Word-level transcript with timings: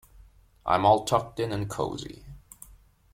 I'm 0.65 0.83
all 0.83 1.05
tucked 1.05 1.39
in 1.39 1.51
and 1.51 1.69
cosy. 1.69 2.25